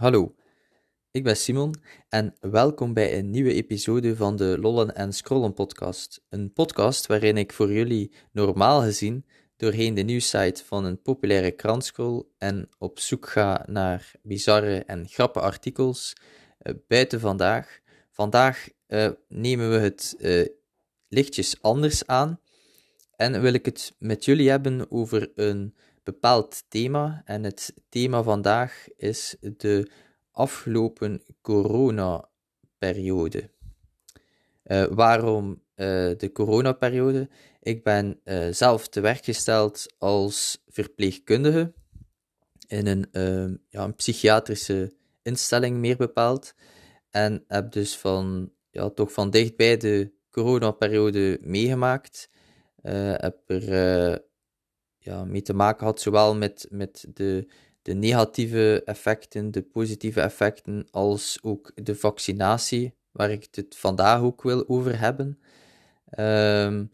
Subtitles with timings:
[0.00, 0.34] Hallo,
[1.10, 1.74] ik ben Simon
[2.08, 6.22] en welkom bij een nieuwe episode van de Lollen en Scrollen podcast.
[6.28, 9.24] Een podcast waarin ik voor jullie normaal gezien
[9.56, 15.08] doorheen de nieuwsite van een populaire krant scroll en op zoek ga naar bizarre en
[15.08, 16.16] grappe artikels
[16.62, 17.80] uh, buiten vandaag.
[18.10, 20.46] Vandaag uh, nemen we het uh,
[21.08, 22.40] lichtjes anders aan
[23.16, 25.74] en wil ik het met jullie hebben over een
[26.10, 27.22] bepaald thema.
[27.24, 29.90] En het thema vandaag is de
[30.30, 33.50] afgelopen coronaperiode.
[34.64, 35.56] Uh, waarom uh,
[36.16, 37.28] de coronaperiode?
[37.60, 41.72] Ik ben uh, zelf te werk gesteld als verpleegkundige
[42.66, 43.08] in een,
[43.68, 46.54] ja, een psychiatrische instelling, meer bepaald.
[47.10, 52.30] En heb dus van, ja, toch van dichtbij de coronaperiode meegemaakt.
[53.16, 54.22] heb er
[55.02, 57.46] ja, mee te maken had, zowel met, met de,
[57.82, 64.42] de negatieve effecten, de positieve effecten, als ook de vaccinatie, waar ik het vandaag ook
[64.42, 65.38] wil over hebben.
[66.18, 66.90] Um,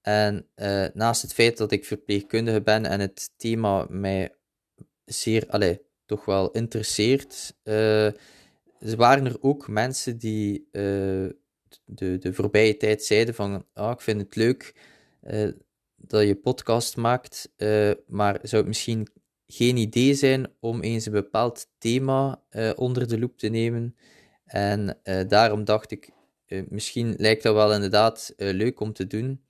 [0.00, 4.34] en uh, naast het feit dat ik verpleegkundige ben en het thema mij
[5.04, 8.08] zeer, allez, toch wel interesseert, uh,
[8.78, 11.28] waren er ook mensen die uh,
[11.84, 14.74] de, de voorbije tijd zeiden van, ah, ik vind het leuk
[15.98, 19.08] dat je podcast maakt, uh, maar zou het misschien
[19.46, 23.96] geen idee zijn om eens een bepaald thema uh, onder de loep te nemen?
[24.44, 26.10] En uh, daarom dacht ik,
[26.68, 29.44] misschien lijkt dat wel inderdaad leuk om te doen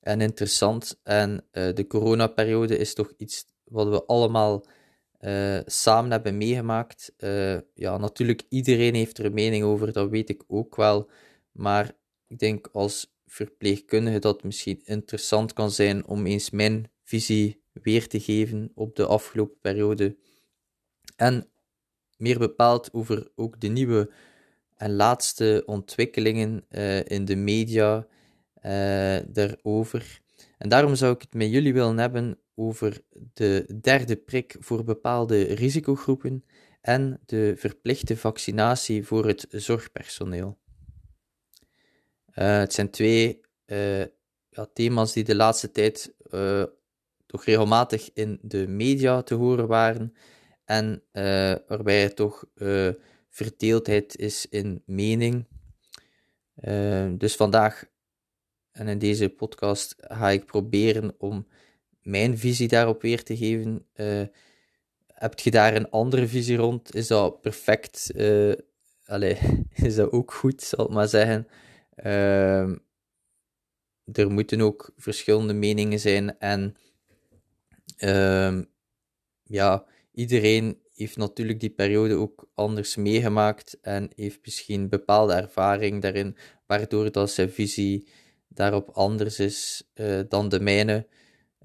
[0.00, 1.00] en interessant.
[1.02, 4.66] En de coronaperiode is toch iets wat we allemaal
[5.66, 7.12] samen hebben meegemaakt.
[7.74, 11.10] ja, natuurlijk, iedereen heeft er een mening over, dat weet ik ook wel.
[11.52, 11.92] Maar
[12.26, 18.20] ik denk als verpleegkundige dat misschien interessant kan zijn om eens mijn visie weer te
[18.20, 20.16] geven op de afgelopen periode.
[21.16, 21.48] En
[22.16, 24.10] meer bepaald over ook de nieuwe
[24.76, 28.06] en laatste ontwikkelingen uh, in de media
[28.62, 30.20] uh, daarover.
[30.58, 33.00] En daarom zou ik het met jullie willen hebben over
[33.32, 36.44] de derde prik voor bepaalde risicogroepen
[36.80, 40.58] en de verplichte vaccinatie voor het zorgpersoneel.
[42.34, 44.00] Uh, het zijn twee uh,
[44.48, 46.64] ja, thema's die de laatste tijd uh,
[47.26, 50.14] toch regelmatig in de media te horen waren
[50.64, 51.02] en
[51.66, 52.44] waarbij er toch
[53.30, 55.46] verdeeldheid is in mening.
[57.18, 57.84] dus vandaag
[58.72, 61.48] en in deze podcast ga ik proberen om
[62.02, 63.86] mijn visie daarop weer te geven.
[65.06, 66.94] heb je daar een andere visie rond?
[66.94, 68.12] Is dat perfect?
[69.06, 69.40] Allez,
[69.74, 71.46] is dat ook goed, zal ik maar zeggen.
[71.96, 72.68] Uh,
[74.12, 76.76] er moeten ook verschillende meningen zijn en
[77.98, 78.62] uh,
[79.42, 86.36] ja, iedereen heeft natuurlijk die periode ook anders meegemaakt en heeft misschien bepaalde ervaring daarin,
[86.66, 88.08] waardoor dat zijn visie
[88.48, 91.06] daarop anders is uh, dan de mijne.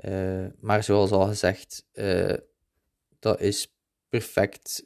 [0.06, 2.34] Uh, maar zoals al gezegd, uh,
[3.20, 3.74] dat is
[4.10, 4.84] perfect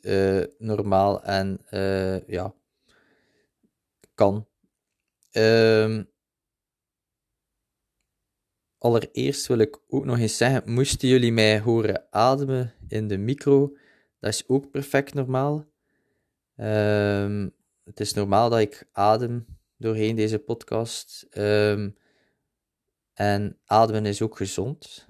[0.58, 1.62] normaal en
[2.28, 2.54] ja,
[4.16, 4.48] kan.
[5.38, 6.10] Um,
[8.78, 13.78] allereerst wil ik ook nog eens zeggen, moesten jullie mij horen ademen in de micro,
[14.20, 15.66] dat is ook perfect normaal.
[16.58, 19.46] Um, het is normaal dat ik adem
[19.78, 21.28] doorheen deze podcast.
[21.38, 21.98] Um,
[23.14, 25.08] en ademen is ook gezond.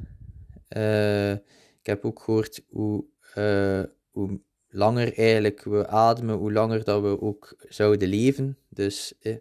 [0.77, 3.05] Uh, ik heb ook gehoord hoe,
[3.35, 8.57] uh, hoe langer eigenlijk we ademen, hoe langer dat we ook zouden leven.
[8.73, 9.35] Dus eh,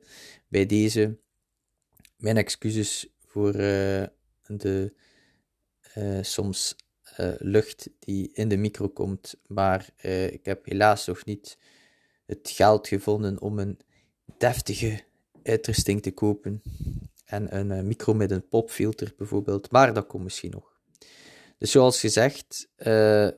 [0.48, 1.18] bij deze
[2.16, 4.04] mijn excuses voor uh,
[4.46, 4.92] de
[5.96, 6.76] uh, soms
[7.20, 9.88] uh, lucht die in de micro komt, maar
[10.30, 11.58] ik heb helaas nog niet
[12.26, 13.78] het geld gevonden om een
[14.38, 15.00] deftige
[15.42, 16.62] uitrusting te kopen
[17.24, 20.80] en een micro met een popfilter bijvoorbeeld, maar dat komt misschien nog.
[21.58, 22.68] Dus zoals gezegd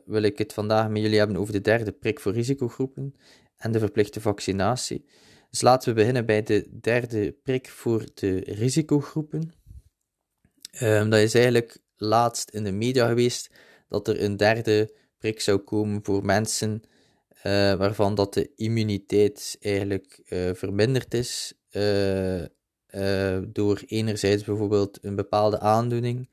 [0.05, 3.15] wil ik het vandaag met jullie hebben over de derde prik voor risicogroepen
[3.56, 5.05] en de verplichte vaccinatie.
[5.55, 9.53] Dus laten we beginnen bij de derde prik voor de risicogroepen.
[10.81, 13.51] Um, dat is eigenlijk laatst in de media geweest
[13.89, 16.83] dat er een derde prik zou komen voor mensen
[17.37, 17.43] uh,
[17.75, 22.45] waarvan dat de immuniteit eigenlijk uh, verminderd is uh,
[23.49, 26.31] door enerzijds bijvoorbeeld een bepaalde aandoening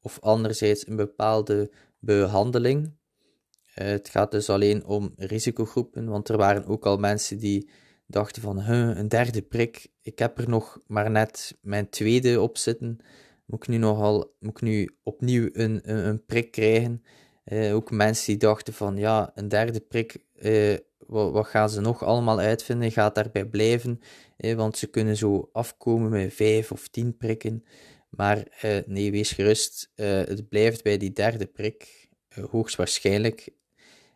[0.00, 2.96] of anderzijds een bepaalde behandeling.
[3.64, 7.68] Het gaat dus alleen om risicogroepen, want er waren ook al mensen die
[8.06, 12.98] dachten van een derde prik, ik heb er nog maar net mijn tweede op zitten,
[13.46, 17.02] moet ik nu, nogal, moet ik nu opnieuw een, een, een prik krijgen?
[17.72, 20.24] ook mensen die dachten van ja, een derde prik,
[20.98, 22.92] wat, wat, gaan ze nog allemaal uitvinden?
[22.92, 24.00] Gaat daarbij blijven?
[24.36, 27.64] want ze kunnen zo afkomen met vijf of tien prikken.
[28.08, 28.46] Maar
[28.86, 32.08] nee, wees gerust, het blijft bij die derde prik,
[32.50, 33.48] hoogstwaarschijnlijk.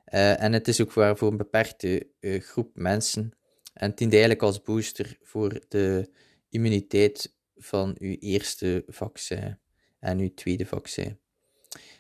[0.05, 3.38] en het is ook voor, voor een beperkte groep mensen.
[3.79, 6.11] En dient eigenlijk als booster voor de
[6.49, 9.59] immuniteit van uw eerste vaccin
[10.01, 11.19] en uw tweede vaccin.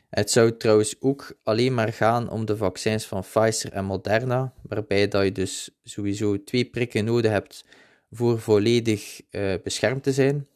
[0.08, 5.08] Het zou trouwens ook alleen maar gaan om de vaccins van Pfizer en Moderna, waarbij
[5.08, 7.64] dat je dus sowieso twee prikken nodig hebt
[8.10, 10.46] voor volledig uh, beschermd te zijn.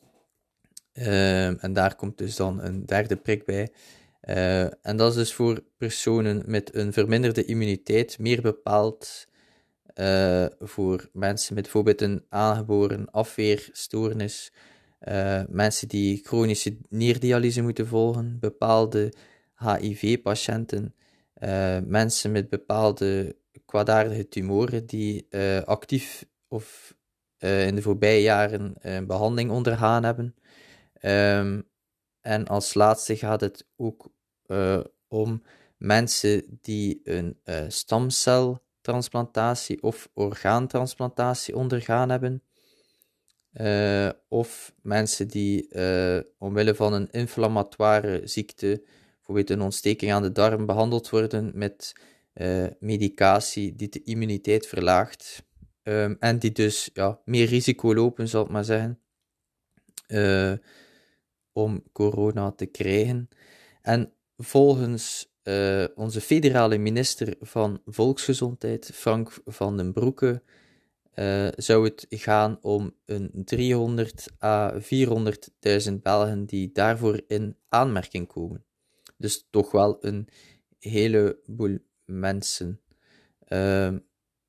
[0.93, 3.73] Uh, en daar komt dus dan een derde prik bij.
[4.23, 9.31] Uh, en dat is dus voor personen met een verminderde immuniteit, meer bepaald
[9.95, 14.53] uh, voor mensen met bijvoorbeeld een aangeboren afweerstoornis,
[15.09, 19.13] uh, mensen die chronische nierdialyse moeten volgen, bepaalde
[19.55, 20.95] HIV-patiënten,
[21.39, 23.37] uh, mensen met bepaalde
[23.67, 25.27] kwaadaardige tumoren die
[25.65, 26.95] actief of
[27.39, 28.75] in de voorbije jaren
[29.07, 30.35] behandeling ondergaan hebben.
[31.03, 31.69] Um,
[32.21, 34.13] en als laatste gaat het ook
[35.09, 35.43] om
[35.77, 42.43] mensen die een stamcel transplantatie of orgaantransplantatie ondergaan hebben.
[43.53, 48.83] Uh, of mensen die uh, omwille van een inflammatoire ziekte,
[49.17, 51.93] bijvoorbeeld een ontsteking aan de darm, behandeld worden met
[52.35, 55.45] uh, medicatie die de immuniteit verlaagt.
[55.83, 59.01] Um, en die dus ja, meer risico lopen, zal ik maar zeggen,
[61.53, 63.29] om corona te krijgen.
[63.83, 70.43] En volgens uh, onze federale minister van Volksgezondheid, Frank van den Broeke,
[71.15, 78.65] uh, zou het gaan om een 300 à 400.000 Belgen die daarvoor in aanmerking komen.
[79.17, 80.29] Dus toch wel een
[80.79, 82.81] heleboel mensen.
[83.49, 83.95] Uh,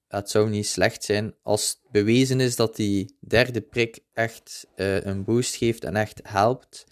[0.08, 5.24] het zou niet slecht zijn als bewezen is dat die derde prik echt uh, een
[5.24, 6.86] boost geeft en echt helpt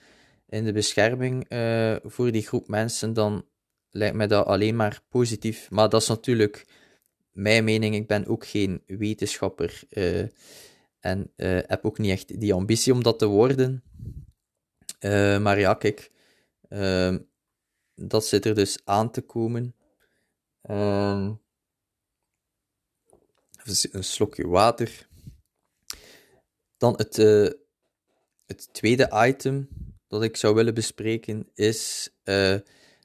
[0.49, 1.45] in de bescherming
[2.03, 3.45] voor die groep mensen, dan
[3.91, 5.69] lijkt mij dat alleen maar positief.
[5.69, 6.65] Maar dat is natuurlijk
[7.31, 7.95] mijn mening.
[7.95, 10.27] Ik ben ook geen wetenschapper uh,
[10.99, 13.83] en uh, heb ook niet echt die ambitie om dat te worden.
[14.99, 16.11] Uh, maar ja, kijk,
[16.69, 17.19] ehm,
[17.95, 19.75] dat zit er dus aan te komen.
[20.61, 21.33] Ehm,
[23.65, 25.09] even een slokje water.
[26.77, 27.15] Dan het,
[28.45, 29.69] het tweede item
[30.07, 32.09] dat ik zou willen bespreken is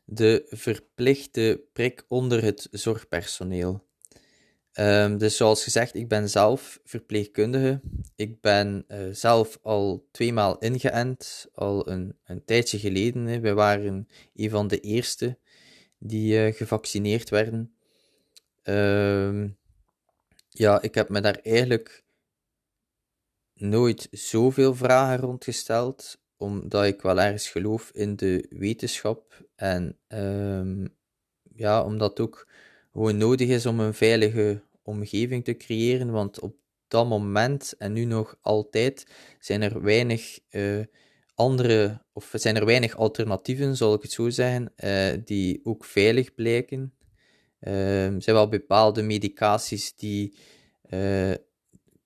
[0.08, 3.84] de verplichte prik onder het zorgpersoneel.
[4.78, 7.80] Um, dus zoals gezegd, ik ben zelf verpleegkundige.
[8.16, 13.26] Ik ben uh, zelf al tweemaal ingeënt, al een, een tijdje geleden.
[13.26, 13.40] Hè.
[13.40, 15.38] Wij waren een van de eerste
[15.98, 17.74] die uh, gevaccineerd werden.
[18.62, 19.58] Um,
[20.48, 22.04] ja, ik heb me daar eigenlijk
[23.54, 29.44] nooit zoveel vragen rondgesteld omdat ik wel ergens geloof in de wetenschap.
[29.54, 30.94] En um,
[31.54, 32.48] ja, omdat het ook
[32.92, 36.10] gewoon nodig is om een veilige omgeving te creëren.
[36.10, 36.56] Want op
[36.88, 39.06] dat moment en nu nog altijd
[39.38, 40.84] zijn er weinig uh,
[41.34, 46.34] andere, of zijn er weinig alternatieven, zal ik het zo zeggen, uh, die ook veilig
[46.34, 46.94] blijken.
[47.60, 50.36] Uh, er zijn wel bepaalde medicaties die
[50.90, 51.34] uh,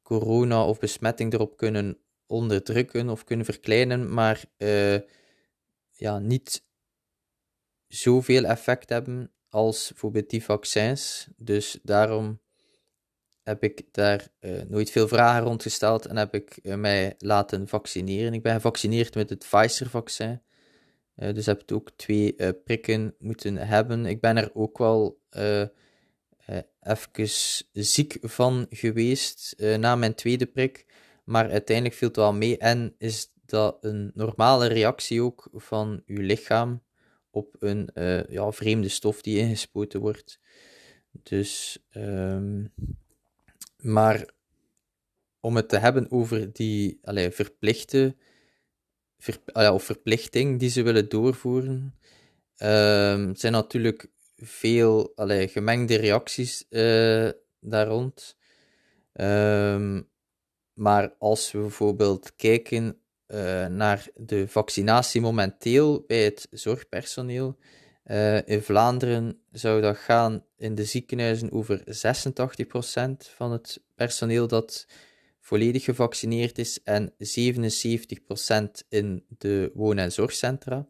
[0.02, 1.98] corona of besmetting erop kunnen
[2.30, 4.98] onderdrukken of kunnen verkleinen, maar uh,
[5.92, 6.64] ja, niet
[7.86, 11.28] zoveel effect hebben als bijvoorbeeld die vaccins.
[11.36, 12.40] Dus daarom
[13.42, 17.68] heb ik daar uh, nooit veel vragen rond gesteld en heb ik uh, mij laten
[17.68, 18.34] vaccineren.
[18.34, 20.42] Ik ben gevaccineerd met het Pfizer-vaccin.
[21.14, 24.06] Dus heb ik ook twee prikken moeten hebben.
[24.06, 25.20] Ik ben er ook wel
[26.82, 27.28] even
[27.72, 30.86] ziek van geweest na mijn tweede prik.
[31.30, 36.20] Maar uiteindelijk viel het wel mee en is dat een normale reactie ook van uw
[36.20, 36.82] lichaam
[37.30, 40.40] op een uh, ja, vreemde stof die ingespoten wordt.
[41.10, 42.72] Dus, um,
[43.76, 44.30] maar
[45.40, 48.16] om het te hebben over die allee, verplichte,
[49.54, 51.98] of verplichting die ze willen doorvoeren,
[52.56, 58.36] um, zijn natuurlijk veel allee, gemengde reacties uh, daar rond.
[59.12, 60.09] Um,
[60.80, 67.58] maar als we bijvoorbeeld kijken uh, naar de vaccinatie momenteel bij het zorgpersoneel,
[68.04, 74.86] uh, in Vlaanderen zou dat gaan in de ziekenhuizen over 86% van het personeel dat
[75.40, 80.88] volledig gevaccineerd is en 77% in de woon- en zorgcentra.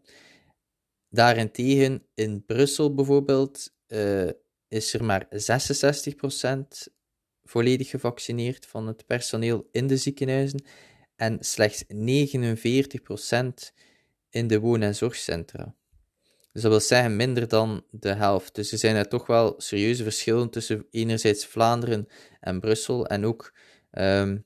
[1.08, 3.72] daarentegen in Brussel bijvoorbeeld
[4.68, 6.88] is er maar 66%
[7.50, 10.64] volledig gevaccineerd van het personeel in de ziekenhuizen
[11.16, 13.72] en slechts 49%
[14.30, 15.74] in de woon- en zorgcentra.
[16.52, 18.54] Dus dat wil zeggen minder dan de helft.
[18.54, 22.06] Dus er zijn er toch wel serieuze verschillen tussen enerzijds Vlaanderen
[22.40, 23.54] en Brussel en ook
[23.90, 24.38] ehm,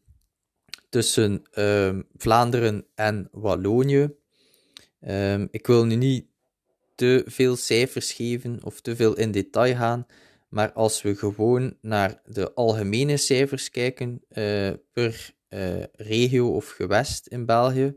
[0.88, 4.14] tussen ehm, Vlaanderen en Wallonië.
[5.00, 6.26] Um, ik wil nu niet
[6.94, 10.06] te veel cijfers geven of te veel in detail gaan,
[10.54, 17.26] maar als we gewoon naar de algemene cijfers kijken uh, per uh, regio of gewest
[17.26, 17.96] in België,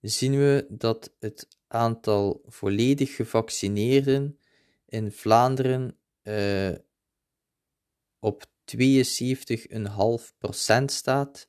[0.00, 4.38] zien we dat het aantal volledig gevaccineerden
[4.86, 6.74] in Vlaanderen uh,
[8.18, 8.44] op
[8.76, 8.84] 72,5%
[10.84, 11.48] staat.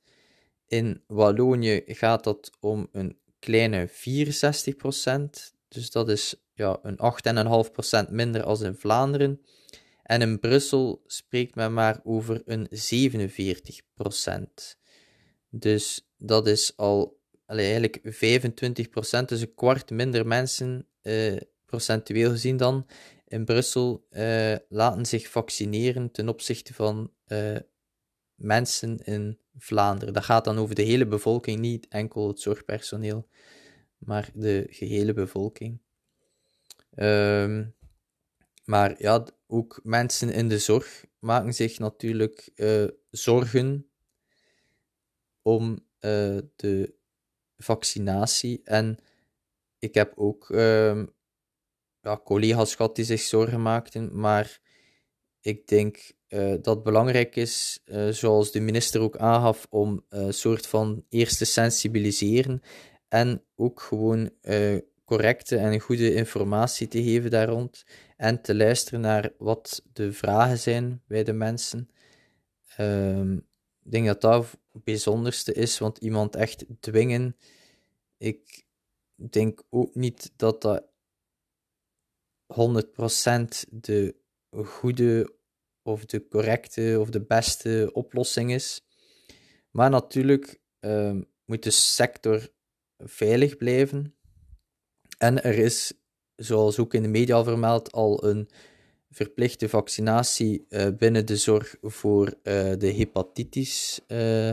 [0.67, 3.91] In Wallonië gaat dat om een kleine 64%.
[5.67, 6.99] Dus dat is ja, een
[8.07, 9.41] 8,5% minder als in Vlaanderen.
[10.07, 14.77] En in Brussel spreekt men maar over een 47%.
[15.49, 18.09] Dus dat is al eigenlijk 25%,
[19.25, 22.87] dus een kwart minder mensen, eh, procentueel gezien dan,
[23.27, 27.57] in Brussel eh, laten zich vaccineren ten opzichte van eh,
[28.35, 30.13] mensen in Vlaanderen.
[30.13, 33.27] Dat gaat dan over de hele bevolking, niet enkel het zorgpersoneel,
[33.97, 35.81] maar de gehele bevolking.
[36.95, 37.75] Um,
[38.63, 43.89] maar ja, ook mensen in de zorg maken zich natuurlijk uh, zorgen
[45.41, 46.95] om uh, de
[47.57, 48.61] vaccinatie.
[48.63, 48.97] En
[49.79, 51.03] ik heb ook uh,
[52.01, 54.59] ja, collega's gehad die zich zorgen maakten, maar
[55.39, 60.67] ik denk uh, dat het belangrijk is, zoals de minister ook aangaf, om een soort
[60.67, 62.61] van eerst te sensibiliseren
[63.07, 64.31] en ook gewoon
[65.07, 67.85] correcte en goede informatie te geven daar rond
[68.17, 71.89] en te luisteren naar wat de vragen zijn bij de mensen.
[72.79, 73.35] Um,
[73.83, 77.35] ik denk dat dat het bijzonderste is, want iemand echt dwingen.
[78.17, 78.65] Ik
[79.15, 80.83] denk ook niet dat dat
[82.53, 84.15] 100% de
[84.51, 85.35] goede
[85.81, 88.85] of de correcte of de beste oplossing is.
[89.71, 92.49] Maar natuurlijk um, moet de sector
[92.97, 94.16] veilig blijven.
[95.17, 95.93] En er is,
[96.35, 98.49] zoals ook in de media al vermeld, al een
[99.09, 102.33] verplichte vaccinatie uh, binnen de zorg voor uh,
[102.77, 104.51] de hepatitis uh,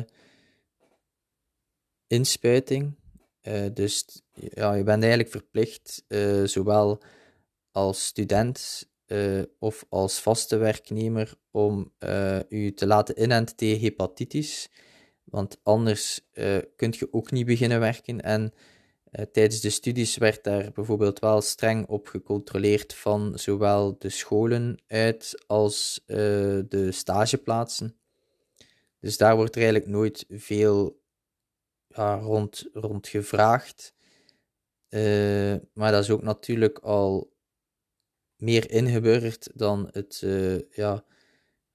[2.07, 2.95] inspuiting.
[3.73, 6.05] dus ja, je bent eigenlijk verplicht,
[6.45, 7.03] zowel
[7.71, 8.89] als student
[9.59, 11.93] of als vaste werknemer, om
[12.49, 14.71] u te laten inenten tegen hepatitis.
[15.25, 16.21] Want anders
[16.77, 18.21] kun je ook niet beginnen werken.
[18.21, 18.74] En eh,
[19.33, 25.45] tijdens de studies werd daar bijvoorbeeld wel streng op gecontroleerd van zowel de scholen uit
[25.47, 26.17] als uh,
[26.69, 27.97] de stageplaatsen.
[29.01, 31.01] Dus daar wordt er eigenlijk nooit veel
[31.89, 33.95] ja, rond, rond gevraagd.
[34.89, 37.33] Uh, maar dat is ook natuurlijk al
[38.37, 40.27] meer ingeburgerd dan het,
[40.71, 41.05] ja,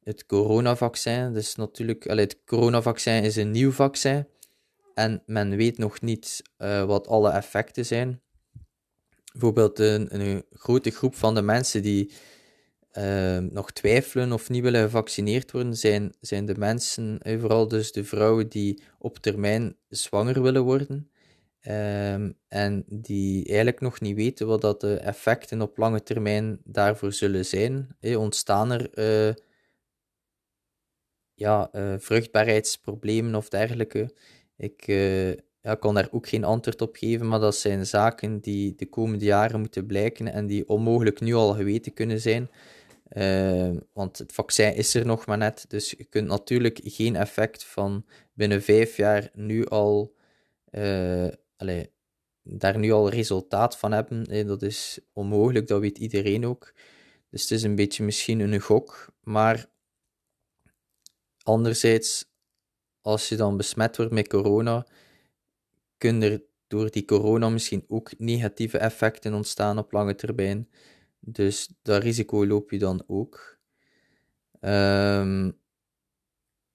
[0.03, 1.33] het coronavaccin.
[1.33, 4.27] Dus natuurlijk, allee, het coronavaccin is een nieuw vaccin
[4.99, 8.21] en men weet nog niet uh, wat alle effecten zijn.
[9.31, 12.11] Bijvoorbeeld een, een, grote groep van de mensen die
[12.93, 17.91] uh, nog twijfelen of niet willen gevaccineerd worden, zijn, zijn de mensen, uh, vooral dus
[17.91, 21.11] de vrouwen die op termijn zwanger willen worden.
[21.61, 22.13] Uh,
[22.47, 27.45] en die eigenlijk nog niet weten wat dat de effecten op lange termijn daarvoor zullen
[27.45, 27.95] zijn.
[28.01, 29.35] ontstaan er eh,
[31.33, 34.13] ja, vruchtbaarheidsproblemen of dergelijke?
[34.59, 35.29] Ik uh,
[35.61, 39.25] ja, kan daar ook geen antwoord op geven, maar dat zijn zaken die de komende
[39.25, 42.49] jaren moeten blijken en die onmogelijk nu al geweten kunnen zijn.
[43.09, 47.63] Uh, want het vaccin is er nog maar net, dus je kunt natuurlijk geen effect
[47.63, 50.15] van binnen vijf jaar nu al,
[50.71, 51.85] uh, allez,
[52.43, 54.47] daar nu al resultaat van hebben.
[54.47, 56.73] dat is onmogelijk, dat weet iedereen ook.
[57.29, 59.69] Dus het is een beetje misschien een gok, maar
[61.43, 62.28] anderzijds
[63.01, 64.87] als je dan besmet wordt met corona,
[65.97, 70.69] kunnen er door die corona misschien ook negatieve effecten ontstaan op lange termijn.
[71.19, 73.57] Dus dat risico loop je dan ook.
[74.61, 75.57] Um,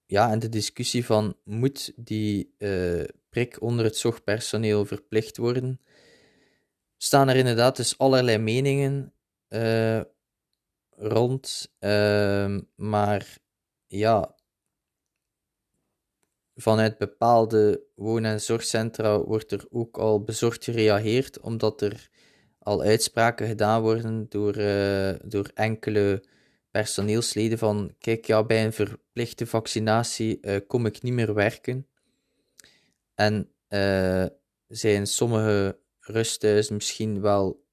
[0.07, 5.81] ja, en de discussie van moet die uh, prik onder het zorgpersoneel verplicht worden,
[6.97, 9.13] staan er inderdaad dus allerlei meningen
[9.49, 10.01] uh,
[10.91, 11.75] rond.
[11.81, 13.39] Uh, maar
[13.87, 14.34] ja,
[16.57, 22.11] vanuit bepaalde woon- en zorgcentra wordt er ook al bezorgd gereageerd, omdat er
[22.59, 26.25] al uitspraken gedaan worden door, uh, door enkele
[26.71, 31.87] personeelsleden van kijk, ja, bij een verplichte vaccinatie uh, kom ik niet meer werken.
[33.15, 34.27] En uh,
[34.69, 37.65] zijn sommige rusthuizen misschien wel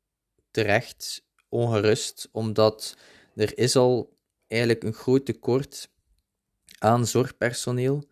[0.52, 2.98] terecht ongerust, omdat
[3.36, 5.92] er is al eigenlijk een groot tekort
[6.80, 8.10] aan zorgpersoneel.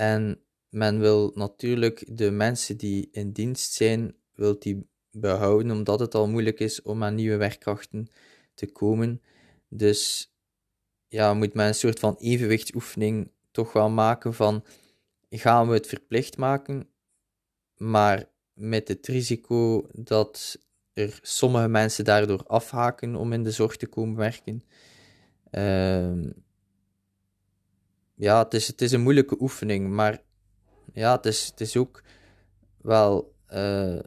[0.00, 6.14] En men wil natuurlijk de mensen die in dienst zijn, wil die behouden, omdat het
[6.14, 8.08] al moeilijk is om aan nieuwe werkkrachten
[8.54, 9.22] te komen.
[9.68, 10.32] Dus
[11.08, 14.64] ja, moet men een soort van evenwichtsoefening toch wel maken van
[15.30, 16.88] gaan we het verplicht maken,
[17.76, 20.58] maar met het risico dat
[20.92, 24.62] er sommige mensen daardoor afhaken om in de zorg te komen werken.
[25.50, 26.30] Uh,
[28.20, 30.22] ja, het is, het is een moeilijke oefening, maar
[30.92, 32.02] ja, het is, het is ook
[32.80, 33.98] wel, uh,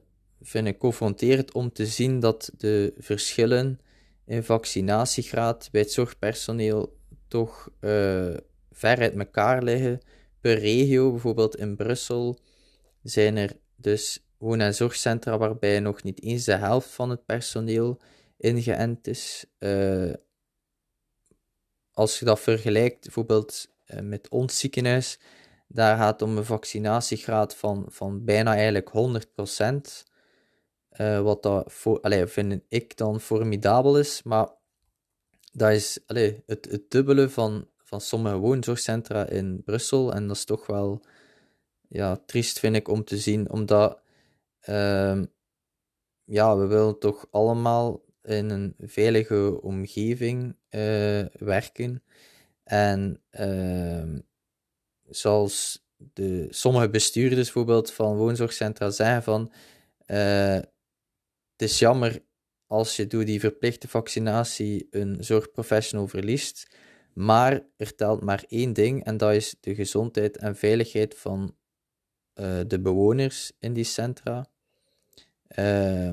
[0.41, 3.79] vind ik, confronterend om te zien dat de verschillen
[4.25, 8.38] in vaccinatiegraad bij het zorgpersoneel toch uh,
[8.72, 10.00] ver uit elkaar liggen.
[10.41, 12.39] Per regio, bijvoorbeeld in Brussel,
[13.03, 18.01] zijn er dus woon- en zorgcentra waarbij nog niet eens de helft van het personeel
[18.38, 19.46] ingeënt is.
[19.60, 20.13] Uh,
[21.91, 25.19] als je dat vergelijkt, bijvoorbeeld met ons ziekenhuis,
[25.67, 30.12] daar gaat om een vaccinatiegraad van, van bijna eigenlijk 100%.
[30.97, 34.50] Uh, wat dat voor, vind ik dan formidabel is, maar
[35.51, 40.13] dat is allee, het, het dubbele van, van sommige woonzorgcentra in Brussel.
[40.13, 41.01] En dat is toch wel
[41.88, 44.00] ja, triest, vind ik, om te zien, omdat
[44.69, 45.21] uh,
[46.23, 52.03] ja, we willen toch allemaal in een veilige omgeving uh, werken.
[52.63, 54.20] En uh,
[55.10, 59.51] zoals de, sommige bestuurders bijvoorbeeld van woonzorgcentra zeggen van
[60.08, 60.60] uh,
[61.51, 62.24] het is jammer
[62.67, 66.75] als je door die verplichte vaccinatie een zorgprofessional verliest,
[67.13, 71.55] maar er telt maar één ding en dat is de gezondheid en veiligheid van
[72.36, 74.47] uh, de bewoners in die centra.
[75.60, 76.12] Uh,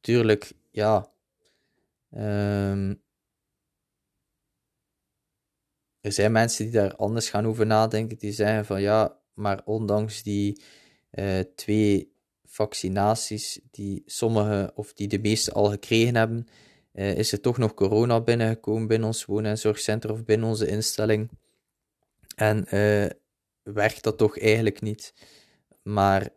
[0.00, 1.10] tuurlijk, ja.
[2.16, 3.02] Um,
[6.00, 10.22] er zijn mensen die daar anders gaan over nadenken, die zeggen van ja, maar ondanks
[10.22, 10.62] die
[11.12, 12.12] uh, twee
[12.44, 16.46] vaccinaties die sommige of die de meeste al gekregen hebben,
[16.92, 20.66] uh, is er toch nog corona binnengekomen binnen ons woon- en zorgcentrum of binnen onze
[20.66, 21.30] instelling.
[22.36, 23.06] En uh,
[23.62, 25.14] werkt dat toch eigenlijk niet.
[25.82, 26.30] Maar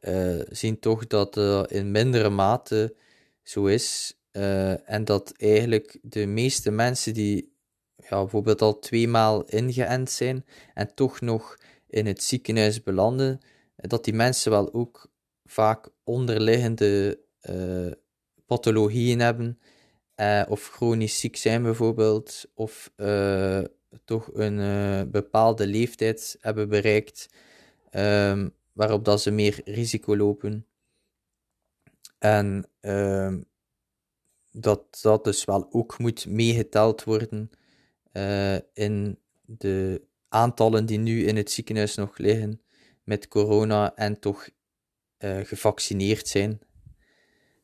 [0.50, 2.96] zien toch dat dat in mindere mate
[3.44, 4.16] zo is.
[4.86, 7.52] en dat eigenlijk de meeste mensen die
[8.10, 13.40] ja, bijvoorbeeld al tweemaal ingeënt zijn en toch nog in het ziekenhuis belanden,
[13.76, 15.10] dat die mensen wel ook
[15.46, 17.92] vaak onderliggende uh,
[18.46, 19.60] pathologieën hebben,
[20.16, 23.64] uh, of chronisch ziek zijn bijvoorbeeld, of uh,
[24.06, 27.30] toch een bepaalde leeftijd hebben bereikt,
[27.92, 30.66] um, waarop dat ze meer risico lopen.
[32.20, 33.42] En ehm,
[34.52, 37.52] dat dat dus wel ook moet meegeteld worden
[38.14, 42.62] uh, in de aantallen die nu in het ziekenhuis nog liggen
[43.04, 44.50] met corona en toch
[45.20, 46.60] uh, gevaccineerd zijn.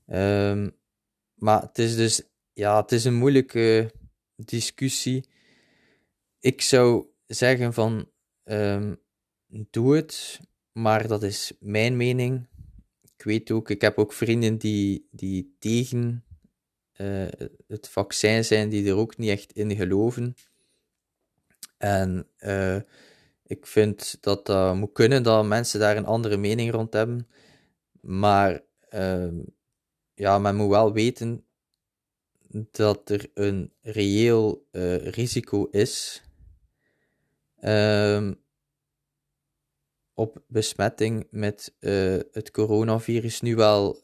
[0.08, 0.76] Um,
[1.34, 2.22] maar het is dus,
[2.54, 3.92] ja, het is een moeilijke
[4.36, 5.30] discussie.
[6.40, 8.12] Ik zou zeggen van,
[8.44, 9.02] um,
[9.48, 10.40] doe het,
[10.72, 12.48] maar dat is mijn mening.
[13.18, 16.26] Ik weet ook, ik heb ook vrienden die, die tegen
[16.98, 17.28] uh,
[17.68, 20.36] het vaccin zijn die er ook niet echt in geloven.
[21.78, 22.80] En uh,
[23.44, 27.28] ik vind dat dat moet kunnen, dat mensen daar een andere mening rond hebben.
[28.02, 29.32] Maar uh,
[30.14, 31.46] ja, men moet wel weten
[32.72, 34.68] dat er een reëel
[35.04, 36.24] risico is
[37.60, 38.32] uh,
[40.14, 41.74] op besmetting met
[42.32, 43.42] het coronavirus.
[43.42, 44.02] Nu wel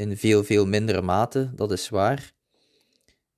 [0.00, 2.32] in veel, veel mindere mate, dat is waar.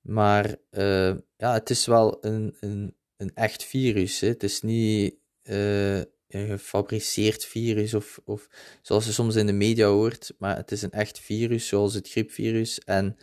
[0.01, 4.19] Maar uh, ja, het is wel een, een, een echt virus.
[4.19, 4.27] Hè.
[4.27, 8.49] Het is niet uh, een gefabriceerd virus of, of
[8.81, 12.09] zoals je soms in de media hoort, maar het is een echt virus, zoals het
[12.09, 12.79] griepvirus.
[12.79, 13.17] En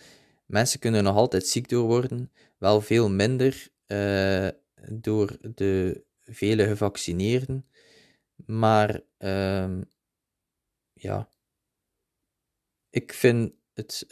[0.47, 4.49] mensen kunnen nog altijd ziek door worden, wel veel minder uh,
[4.91, 7.67] door de vele gevaccineerden.
[8.47, 9.79] Maar uh,
[10.93, 11.29] ja,
[12.91, 14.11] ik vind het uh,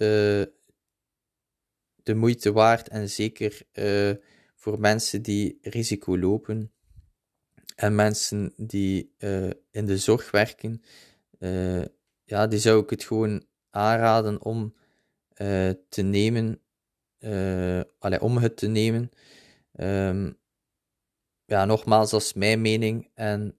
[2.03, 4.14] de moeite waard en zeker uh,
[4.55, 6.73] voor mensen die risico lopen
[7.75, 10.83] en mensen die uh, in de zorg werken,
[12.25, 14.75] ja, die zou ik het gewoon aanraden om
[15.88, 16.61] te nemen,
[17.99, 19.11] allee, om het te nemen.
[19.73, 20.38] Um,
[21.45, 23.59] ja, nogmaals, dat is mijn mening en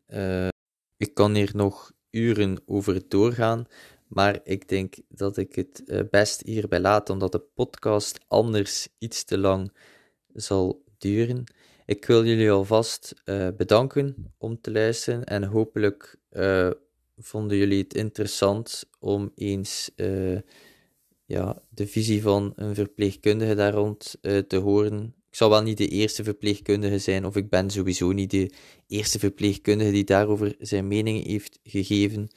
[0.97, 3.65] ik kan hier nog uren over doorgaan,
[4.09, 9.23] maar ik denk dat ik het uh, best hierbij laat, omdat de podcast anders iets
[9.23, 9.71] te lang
[10.33, 11.43] zal duren.
[11.85, 16.69] Ik wil jullie alvast uh, bedanken om te luisteren en hopelijk uh,
[17.17, 19.91] vonden jullie het interessant om eens
[21.25, 25.15] ja, de visie van een verpleegkundige daar rond te horen.
[25.29, 28.51] Ik zal wel niet de eerste verpleegkundige zijn, of ik ben sowieso niet de
[28.87, 32.29] eerste verpleegkundige die daarover zijn mening heeft gegeven.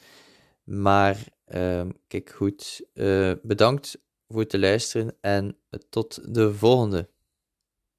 [0.65, 5.57] Maar uh, kijk goed, uh, bedankt voor het luisteren en
[5.89, 7.09] tot de volgende.